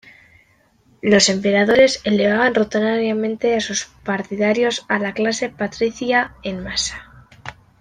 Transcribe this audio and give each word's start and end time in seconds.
Los 1.03 1.29
emperadores 1.29 2.01
elevaban 2.05 2.55
rutinariamente 2.55 3.53
a 3.55 3.61
sus 3.61 3.85
partidarios 4.03 4.83
a 4.89 4.97
la 4.97 5.13
clase 5.13 5.49
patricia 5.49 6.33
en 6.41 6.63
masa. 6.63 7.07